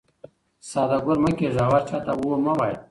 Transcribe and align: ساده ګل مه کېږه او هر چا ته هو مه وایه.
ساده 0.69 0.97
ګل 1.05 1.17
مه 1.23 1.31
کېږه 1.37 1.61
او 1.65 1.69
هر 1.73 1.83
چا 1.89 1.97
ته 2.05 2.11
هو 2.17 2.29
مه 2.45 2.53
وایه. 2.57 2.77